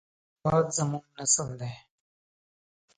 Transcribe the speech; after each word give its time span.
هېواد 0.41 0.67
زموږ 0.77 1.05
نسل 1.17 1.49
دی 1.59 1.73